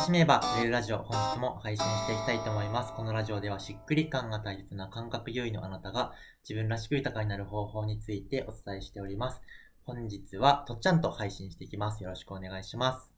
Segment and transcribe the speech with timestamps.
[0.00, 2.94] しめば売れるラジオ、本日も配信していきたいと思います。
[2.94, 9.42] このラジオではしっくり感が大切な感覚優位のあなたが自分らしく豊かになる方法についてお伝えしております。
[9.84, 12.02] 本日はとっちゃんと配信していきます。
[12.02, 13.12] よろしくお願いします。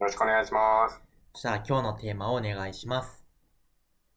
[0.00, 1.02] よろしくお願いします。
[1.34, 3.22] そしたら今日のテーマをお願いします。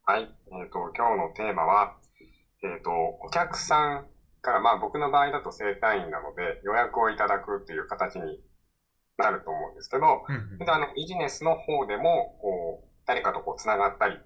[0.06, 0.22] はい。
[0.22, 1.98] えっ、と、今日のテーマは、
[2.64, 2.90] えっ、と、
[3.22, 4.06] お客さん
[4.42, 8.40] から、まあ僕の場合だと整体院なので予約をいただくっていう形に
[9.22, 14.18] なると思うんですけど、うんあのビジネスの方でも、こう、誰かとこう繋がったり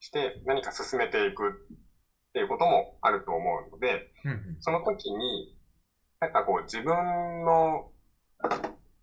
[0.00, 4.56] して何か進めていくっていうこともあると思うので、うんうん。
[4.60, 5.56] その時に、
[6.20, 6.94] なんかこう自分
[7.44, 7.90] の、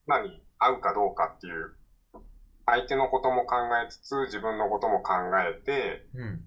[0.08, 1.75] 何、合うかどうかっていう、
[2.66, 3.55] 相手のことも考
[3.86, 6.41] えつつ、自分のことも考えて、うん。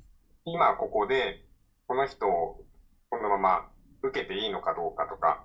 [0.44, 1.44] 今ここで、
[1.86, 2.64] この人を
[3.10, 3.70] このまま
[4.02, 5.44] 受けていいのかどうかとか、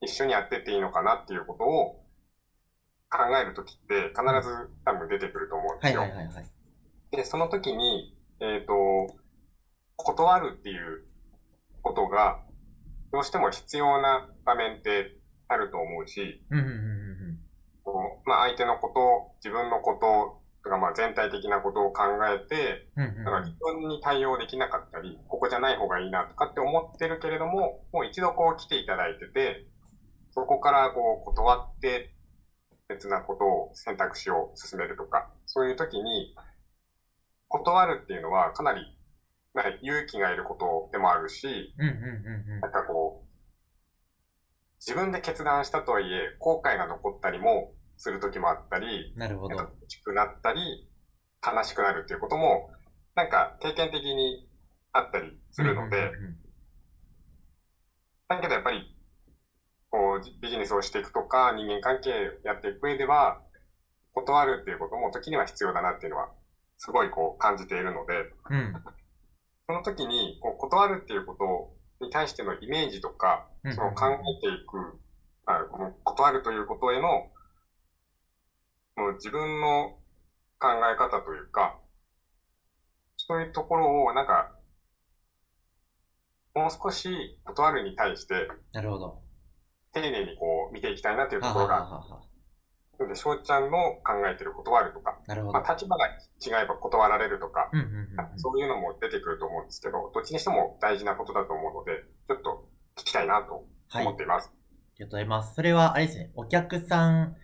[0.00, 2.03] 一緒にやってっていいのかなっていうことを
[3.14, 6.00] 考えるときって必ず多分出てくると思うんではいすよ。
[6.00, 6.46] はいはいはい。
[7.12, 9.14] で、その時に、えっ、と、
[9.96, 11.04] 断るっていう
[11.82, 12.40] ことが、
[13.12, 15.16] どうしても必要な場面って
[15.46, 17.14] あると思うし、うんうんうんうん
[17.84, 29.66] こうまあ相手のこと、自分のこととか、まあ全体的なことを考えて、うんうんうんだから自分に対応できなかったり、ここじゃない方がいいなとかって思ってるけれども、もう一度こう来ていただいてて、
[30.32, 32.14] そこからこう断って
[32.88, 36.34] 別なことを選択肢を進めるとか、そういう時に、
[37.48, 38.94] 断るっていうのはかなり
[39.54, 41.72] なんか勇気がいることでもあるし、
[42.60, 43.26] なんかこう、
[44.80, 49.54] 自分で決断したとはいえ、後悔が残ったりもする時もあったり、なるほど。
[49.54, 50.84] なんか欲しくなったり、
[51.46, 52.68] 悲しくなるっていうことも、
[53.14, 54.44] なんか経験的に
[54.92, 56.10] あったりするので、
[58.28, 58.93] だけどやっぱり、
[59.94, 62.10] こう、ビジネスをしていくとか、人間関係
[62.42, 63.40] やっていく上では、
[64.12, 66.30] 断るっていうことも時には必要だなっていうのは、
[66.78, 68.14] すごいこう感じているので、
[68.50, 68.74] うん
[69.66, 71.34] その時に、こう、断るっていうこ
[72.00, 74.98] とに対してのイメージとか、うんその考えていく、
[75.46, 77.30] あこの断るということへの、
[78.96, 79.96] もう自分の
[80.58, 81.78] 考え方というか、
[83.16, 84.50] そういうところを、なんか、
[86.56, 89.23] もう少し断るに対して、なるほど。
[89.94, 92.22] 丁寧にこう見ていきたいなというとははころが、ははは。
[92.98, 95.52] なので、翔ちゃんの考えてる断るとか、なるほど。
[95.54, 98.04] まあ、立場が違えば断られるとか、うんうんうんうん
[98.36, 104.04] そういうのも出てくると思うんですけど、どっちにしても大事なことだと思うので、ちょっと聞きたいなとはい。
[104.04, 104.52] あ思っています。
[104.98, 105.54] りがとうございます。
[105.54, 107.36] それは、あれですね、お客さん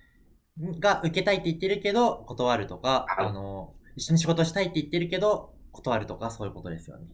[0.79, 7.07] が受けたいって言ってるけど、断るとか、はいあの、一緒に仕事したいって言ってるけど、断るとか、そういうことですよね。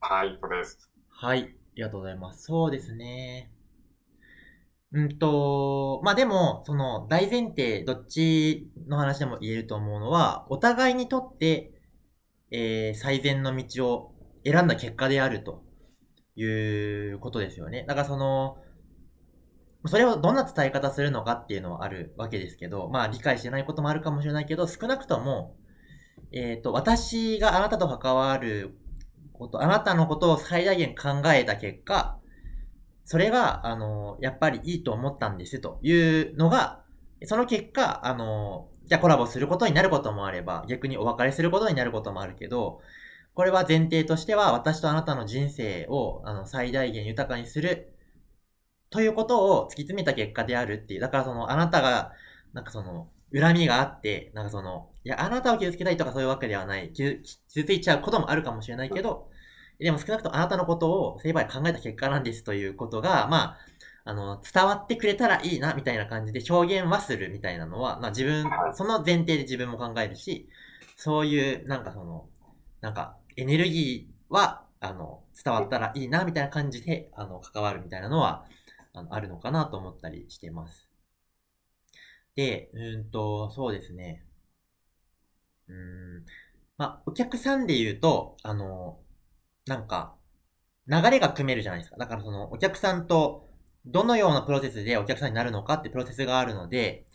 [0.00, 0.90] はい、そうです。
[1.10, 1.42] はい。
[1.42, 1.46] あ
[1.76, 2.44] りがとうございます。
[2.44, 3.50] そうですね。
[4.94, 11.72] うんと、まあ、でも、その、大前提、どっちの話でも言えると思うのは、お互いにとって、
[12.50, 14.14] えー、最善の道を
[14.44, 15.64] 選んだ結果であると
[16.36, 17.84] いうことですよね。
[17.88, 18.58] だからその、
[19.86, 25.56] それをどんな伝え方するのかっていうのはあるわけですけど、まあ理解してないこともあるかもしれないけど、少なくとも、
[26.32, 28.76] えっ、と、私があなたと関わる
[29.32, 32.18] こと、あなたのことを最大限考えた結果、
[33.12, 36.82] それが、あの、やっぱりいいと思ったんですというのが、
[37.26, 42.80] その結果、あの、じゃコラボすることになることもあれば、逆にお別れすることになることもあるけど、
[43.34, 47.92] これは前提としては、私とあなたの人生を、あの、最大限豊かにする、
[48.88, 51.00] ということを突き詰めた結果であるっていう。
[51.00, 52.12] だからその、あなたが、
[52.54, 56.94] なんかその、恨みがあって、なんかその、いや、あなたを傷つけたいとかそういうわけではない。
[56.94, 59.28] 傷傷ついちゃうこともあるかもしれないけど、
[59.82, 63.58] でも少なくともあなたのことを精一杯考えた結果なんですということが、まあ、
[64.04, 70.48] あの、伝わってくれたらいいな、みたいな感じで表現はするみたいなのは、まあ自分、その前提で自分も考えるし、
[70.96, 72.28] そういう、なんかその、
[72.80, 78.44] なんか、エネルギーは、あの、伝わったらいいな、みたいな感じで、あの、関わるみたいなのは、
[78.92, 80.88] あの、あるのかなと思ったりしてます。
[82.34, 84.24] で、うーんと、そうですね。
[85.68, 85.74] うー
[86.20, 86.24] ん。
[86.78, 88.98] まあ、お客さんで言うと、あの、
[89.66, 90.16] なんか、
[90.88, 91.96] 流れが組めるじゃないですか。
[91.96, 93.48] だからその、お客さんと、
[93.84, 97.06] どのようなプロセスでお客さんになるのかってプロセスがあるので、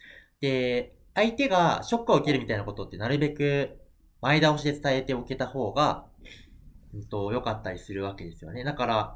[0.42, 3.80] で、相手がショックを受けるみたいなことってなるべく
[4.22, 6.06] 前倒しで伝えておけた方が、
[6.94, 8.64] うんと、良かったりするわけですよね。
[8.64, 9.16] だから、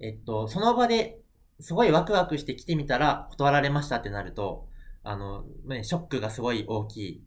[0.00, 1.18] えっと、その場で
[1.60, 4.68] すごいワクワクして来てみたら断られましたってなると、
[5.04, 7.24] あの、ね、ショックがすごい大きい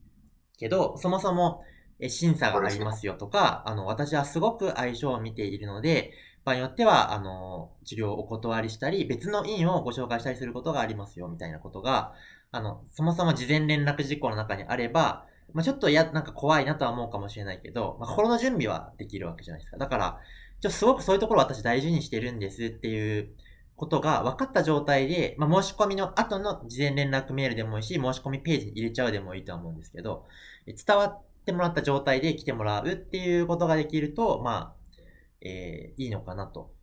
[0.58, 1.64] けど、そもそも、
[2.08, 6.12] 審査がありますよとか、あの、私はすごく相性を見ているので、
[6.44, 12.14] 場合によっては、あの、治療をお断りしたり、別の院をご紹介したりすることがありますよ、みたいなことが、
[12.52, 19.78] あの、そもそも事前連絡事項の中にあれば、まあ、ちょっとや、なんか怖いなとは思うかもしれないけど、まあ、心の準備はできるわけじゃないですか。
[19.78, 20.20] だから、
[20.62, 23.30] ちょすごくそういうところ私大事にしてるんですっていう
[23.76, 30.26] ことが分かった状態で、まあ、申し込みの後の事前連絡メールでもいいし、申し込みページに入れちゃうでもいいと思うんですけど、
[30.66, 35.00] 伝わっってもらった状態で来てもらうっていうことができると、まあ、
[35.42, 36.74] えー、いいのかなと、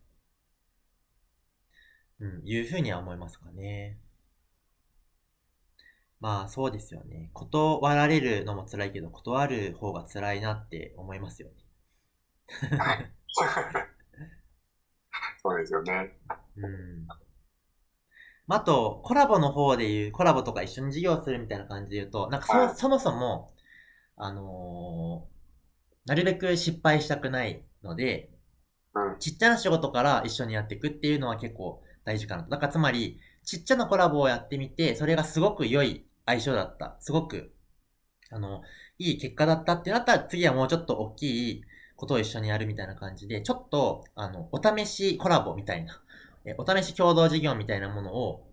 [2.21, 3.99] うん、いうふうには思いますかね。
[6.21, 7.29] まあそうですよね。
[7.33, 11.55] 断られるのも辛いけど、断る方が辛いなって思いますよね。
[12.77, 13.11] はい。
[15.43, 16.17] そうですよね。
[16.55, 17.05] うん。
[18.47, 23.53] あと、コラボの方で言う、コラボとか一緒に授業するみたいな感じで言うと、なんかそはい、そもそも、
[24.15, 28.29] あのー、なるべく失敗したくないので、
[28.95, 32.49] うん、ちっちゃな仕事から一緒にやっていくっていうのは結構大事かなと。
[32.49, 36.97] だからつまり、ちっちゃなコラボをやってみて、それがすごく良い相性だった。
[36.99, 37.53] すごく、
[38.29, 38.61] あの、
[38.99, 41.63] いい結果だったってなったら、次はもうちょっと大きい
[41.95, 46.01] ことを一緒にやるみたいな感じで、ちょっと、あの、お試しコラボみたいな、
[46.45, 48.47] えお試し共同事業みたいなものを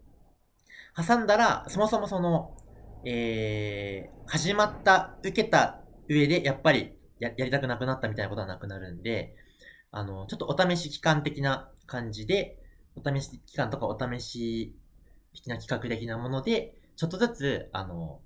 [0.96, 2.56] 挟んだら、そもそもその、
[3.04, 9.34] えー、始まった、受けた上で、やっぱりや、やりたくなくなったみたいなことはなくなるんで、
[9.90, 12.58] あの、ちょっとお試し期間的な感じで、
[12.96, 14.76] お試し期間とかお試し
[15.34, 18.20] 的な企画的なもので、ちょっとずつ、あの、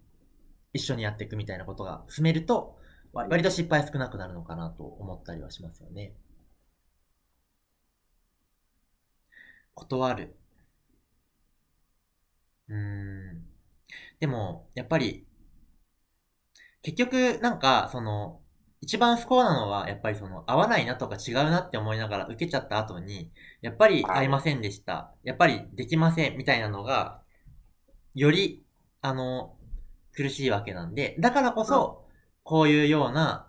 [0.72, 2.78] 一緒にやっていくみたいなことが踏めると、
[3.12, 6.14] 割と失敗少なくなるのかなと思ったりはしますよね。
[9.74, 10.34] 断る。
[12.68, 13.53] うーん。
[14.20, 15.26] でも、やっぱり、
[16.82, 18.40] 結局、なんか、その、
[18.80, 23.32] 一番不幸なのは、やっぱりその、合わないなとか違うなって思いながら受けちゃった後に、
[23.62, 25.14] やっぱり合いませんでした。
[25.24, 27.22] やっぱりできませんみたいなのが、
[28.14, 28.64] より
[29.04, 29.54] あの、
[30.16, 32.06] 苦しいわけなんで、だからこそ、
[32.42, 33.46] こういうような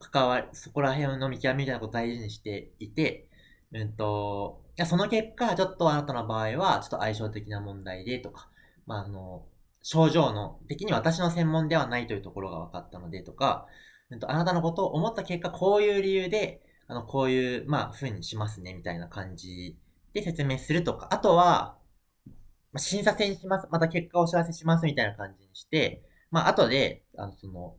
[0.00, 3.26] 関わり、そこら辺の見極めみたいなことを大事にしていて、
[3.72, 8.50] うんと、いやその結果、ちょっとあなたの場合は、ちょっと相性的な問題でとか、
[8.84, 9.46] まあ、あの、
[9.82, 13.66] 症状の、的に私の専門ではないというところが分かったのでとか、
[14.10, 19.76] うんと、あなたのことを思った結果、こういう理由で、あの、こういう、まあ、風にしますね、みたいな感じ
[20.14, 21.78] で説明するとか、あとは、
[22.72, 23.68] まあ、審査制にします。
[23.70, 27.76] また結果をお知らせしますみたいな感じにして、まあ、後で、あの、その、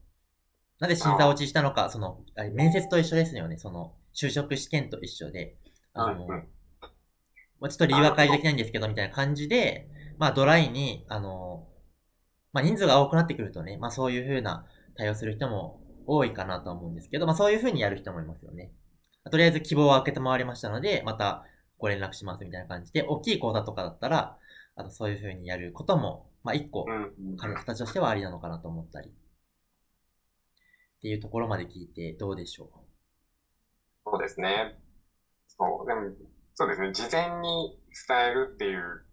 [0.79, 2.23] なぜ審査落ちしたのか、その、
[2.53, 3.57] 面接と一緒ですよね。
[3.57, 5.57] その、就職試験と一緒で、
[5.93, 11.67] あの、まあ、ちょっと理由は解除できないんですけど、みたいな感じで、まあ、ドライに、あの、
[12.53, 14.65] まあ、人数が多くなってくるとね、まあ、そういう風な
[14.95, 18.71] 対応する人も多いかなと思うんですけど、まあ、そういう風にやる人もいますよね。
[19.29, 21.45] とりあえず希望を開けて回りましたので、また
[21.77, 24.37] ご連絡しますみたいな感じで、大きい講座とかだったら、
[24.75, 26.85] あの、そういう風にやることも、まあ、一個、
[27.37, 29.09] 形としてはありなのかなと思ったり。
[29.09, 29.11] っ
[31.01, 32.69] ていうところまで聞いてどうでしょう？
[34.11, 34.79] そうですね。
[35.47, 36.11] そう、でも、
[36.55, 36.91] そうですね。
[36.93, 39.05] 事前に伝えるっていう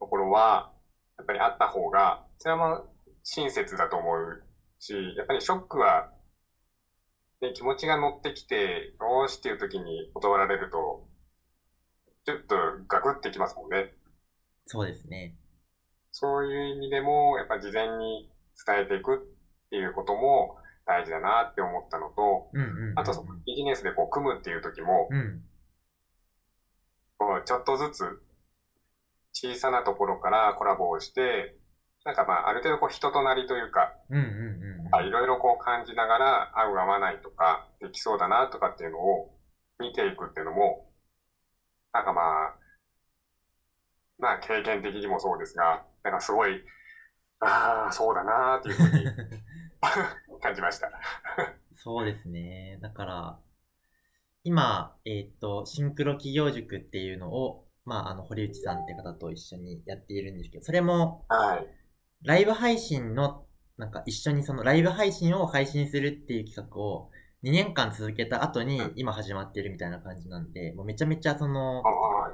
[0.00, 0.72] ところは、
[1.16, 2.84] やっぱりあった方が、それは
[3.24, 4.42] 親切だと思う
[4.78, 6.10] し、やっぱりショックは、
[7.40, 11.08] ね、気持ちが乗ってきて、よしっていう時に断られると、
[12.24, 12.56] ちょっと
[12.86, 13.92] ガクってきますもんね。
[14.66, 15.36] そうですね。
[16.12, 18.30] そういう意味でも、やっぱ事前に
[18.66, 22.50] 伝えていくっていうことも大事だなって思ったのと、
[22.96, 25.42] あとそのビジネスでこう組むっていう時も、うん、
[27.44, 28.22] ちょっとずつ
[29.32, 31.56] 小さなところからコラボをして、
[32.08, 39.36] なんかまあある程度こう人となりというか、いろいろこう感じながら合う合わないとか、できそうだなとかっていうのを
[39.78, 40.88] 見ていくっていうのも、
[41.92, 42.56] なんかまあ、
[44.18, 46.64] まあ経験的にもそうですが、なんかすごい、
[47.40, 50.90] ああ、そうだなーっていうふうに 感じました
[51.76, 52.78] そうですね。
[52.80, 53.38] だから、
[54.44, 61.77] 今、えっ、ー、と、シンクロ企業塾っていうのを、まあ、あの、堀内さんって方と一緒にやっているんですけど、それも、はい。
[62.24, 63.44] ライブ配信の、
[63.76, 67.10] なんか一緒にそのライブ配信を配信するっていう企画を
[67.44, 71.82] 2年間続けた後に今始まってるみたいな感じなんで、もうめちゃめちゃその、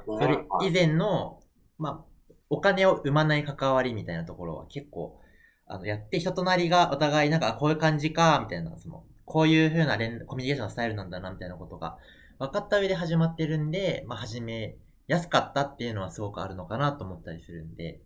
[0.07, 1.39] それ以前の
[1.77, 2.05] まあ、
[2.49, 5.19] お金を生まない関わりみたいなところは結構、
[5.67, 11.97] あの、やって人となりがお互いなんかこういう感じか、みたいな、その、こういう風な連コミュニケーションスタイルなんだな、みたいなことが
[12.39, 14.75] 分かった上で始まってるんで、まあ、始め
[15.07, 17.99] やすかったっていうのはすごくあるのかなと思ったりするんで、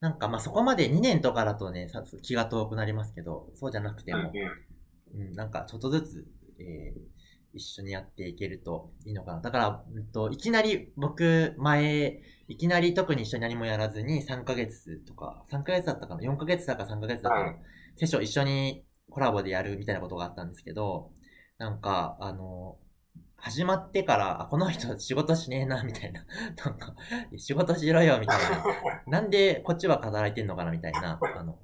[0.00, 1.88] なんかまあそこまで2年とかだとね、
[2.22, 4.32] 気が遠くなりますけど、そうじゃなくても、
[5.14, 6.26] うん、なんかちょっとずつ、
[6.58, 7.00] えー、
[7.52, 9.40] 一緒にやっていけるといいのかな。
[9.40, 17.56] だから、うんと、いきなり僕、前、いきなり特に一緒に何もやらずに3ヶ月とか、3ヶ月だったかな ?4 ヶ月だか3ヶ月だかのはい
[17.96, 21.10] セッション一緒にコラボでやるみたいなことがあったんですけど、
[21.58, 22.78] なんか、あの、
[23.40, 26.24] 始まってから、あ、この人仕事しねえな、 みたいな。
[26.64, 26.94] なんか、
[27.36, 28.64] 仕事しろよ、みたいな。
[29.06, 31.18] なんでこっちは働いてんのかな、みたいな。
[31.38, 31.58] あの、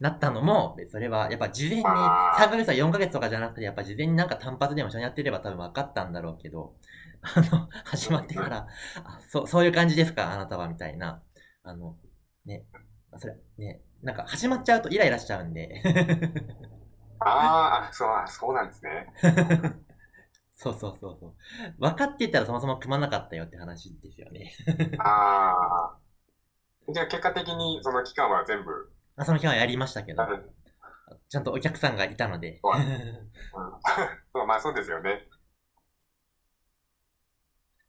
[0.00, 6.74] なったのも、それはやっぱ事前に、3あーヶ月とか4ヶ月とかじゃなくて、やっぱ事前になんか単発でも一緒にやってれば多分分かったんだろうけど、
[7.22, 8.66] あの、始まってから、
[9.04, 11.22] あ、そう、そういう感じですか、あなたは、みたいな。
[11.62, 11.96] あの、
[12.44, 12.64] ね、
[13.16, 15.82] それ、ね、なんか始まっちゃうとイライラしちゃうんで。
[17.20, 19.12] ああ、そう、あそうなんですね。
[20.62, 21.34] そうそうそうそう。
[21.78, 24.52] 分かってたらそもそも組まなかったよって話ですよね。
[25.00, 25.54] あ
[25.96, 25.98] あ。
[26.92, 30.22] じゃあ結果的にその期間は全部、あその期間はやりましたけど
[31.30, 32.60] ちゃんとお客さんがいたので。
[32.62, 32.92] はい うん
[34.34, 35.30] そうまあそうですよね。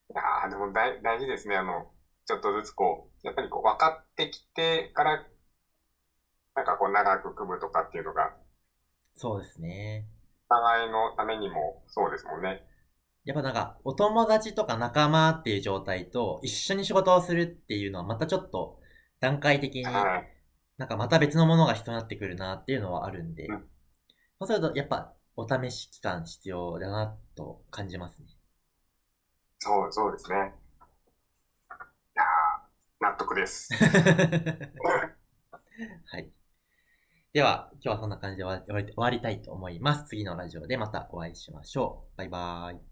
[0.10, 1.58] いやーでも大大事ですね。
[1.58, 1.92] あの、
[2.26, 5.26] ちょっとずつこう、やっぱりこう分かってきてから、
[6.56, 8.34] なんかこう長く組むとかっていうのが、
[9.14, 10.08] そうですね。
[10.52, 12.62] お互いのためにもそうですもんね。
[13.24, 18.80] やっぱなんか、お友達とか仲間っていう状態と一緒に仕事をするっていうのはまたちょっと
[19.22, 20.28] 段階的にはい。
[20.78, 23.58] なんかまた別のものが必要になってくるなっていうのはあるんでうん、
[24.40, 28.26] そうするとやっぱお試し期間必要だなと感じますね。
[29.60, 30.36] そう、そうですね。
[30.36, 30.40] い
[32.16, 33.70] やー納得です。
[36.12, 36.32] はい。
[37.34, 40.04] では、今日はそんな感じで終わりたいと思います。
[40.10, 42.18] 次のラジオでまたお会いしましょう。
[42.18, 42.91] バイバーイ。